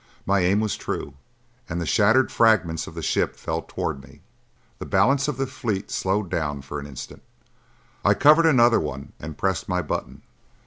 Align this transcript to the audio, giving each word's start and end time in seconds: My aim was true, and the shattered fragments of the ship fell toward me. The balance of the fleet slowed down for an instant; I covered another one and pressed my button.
My 0.25 0.39
aim 0.39 0.61
was 0.61 0.75
true, 0.77 1.13
and 1.69 1.79
the 1.79 1.85
shattered 1.85 2.31
fragments 2.31 2.87
of 2.87 2.95
the 2.95 3.03
ship 3.03 3.35
fell 3.35 3.61
toward 3.61 4.01
me. 4.03 4.21
The 4.79 4.85
balance 4.87 5.27
of 5.27 5.37
the 5.37 5.45
fleet 5.45 5.91
slowed 5.91 6.27
down 6.27 6.63
for 6.63 6.79
an 6.79 6.87
instant; 6.87 7.21
I 8.03 8.15
covered 8.15 8.47
another 8.47 8.79
one 8.79 9.13
and 9.19 9.37
pressed 9.37 9.69
my 9.69 9.83
button. 9.83 10.23